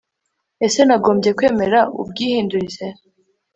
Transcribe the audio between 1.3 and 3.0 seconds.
kwemera ubwihindurize